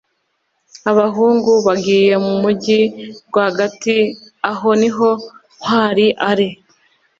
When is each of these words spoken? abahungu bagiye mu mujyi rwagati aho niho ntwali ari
abahungu 0.91 1.51
bagiye 1.65 2.13
mu 2.25 2.33
mujyi 2.41 2.79
rwagati 3.27 3.97
aho 4.51 4.69
niho 4.81 5.09
ntwali 5.57 6.07
ari 6.29 6.49